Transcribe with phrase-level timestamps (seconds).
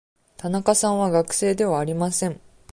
[0.37, 2.41] 田中さんは学生ではありません。